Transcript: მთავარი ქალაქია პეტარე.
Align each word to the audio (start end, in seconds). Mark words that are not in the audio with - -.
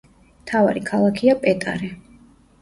მთავარი 0.45 0.81
ქალაქია 0.87 1.35
პეტარე. 1.45 1.93